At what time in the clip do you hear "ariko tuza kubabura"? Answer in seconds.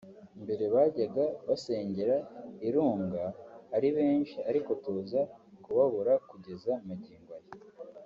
4.49-6.13